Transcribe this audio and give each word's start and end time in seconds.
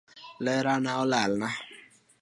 Lerana 0.39 0.99
olalna. 1.01 1.49